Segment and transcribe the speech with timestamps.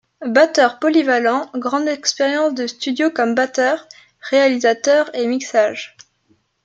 [0.25, 3.87] Batteur polyvalent, grande expérience de studio comme batteur,
[4.31, 5.95] réalisateur et mixage.